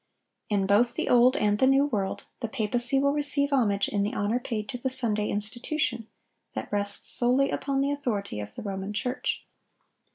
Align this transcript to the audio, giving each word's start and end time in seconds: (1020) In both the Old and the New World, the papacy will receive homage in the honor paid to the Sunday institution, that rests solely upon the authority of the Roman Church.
(1020) 0.47 0.59
In 0.59 0.65
both 0.67 0.95
the 0.95 1.09
Old 1.09 1.35
and 1.35 1.59
the 1.59 1.67
New 1.67 1.85
World, 1.85 2.23
the 2.39 2.47
papacy 2.47 2.97
will 2.99 3.13
receive 3.13 3.53
homage 3.53 3.87
in 3.87 4.01
the 4.01 4.15
honor 4.15 4.39
paid 4.39 4.67
to 4.69 4.79
the 4.79 4.89
Sunday 4.89 5.29
institution, 5.29 6.07
that 6.55 6.71
rests 6.71 7.07
solely 7.07 7.51
upon 7.51 7.81
the 7.81 7.91
authority 7.91 8.39
of 8.39 8.55
the 8.55 8.63
Roman 8.63 8.93
Church. 8.93 9.45